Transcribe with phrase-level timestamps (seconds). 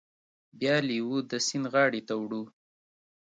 [0.59, 2.43] بیا لیوه د سیند غاړې ته وړو.